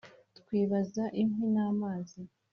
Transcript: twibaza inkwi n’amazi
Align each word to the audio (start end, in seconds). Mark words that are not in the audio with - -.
twibaza 0.39 1.03
inkwi 1.21 1.45
n’amazi 1.55 2.19